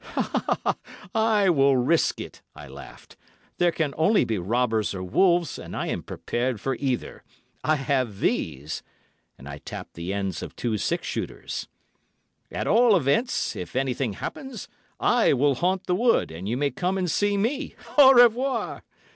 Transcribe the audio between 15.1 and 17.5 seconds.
will haunt the wood, and you may come and see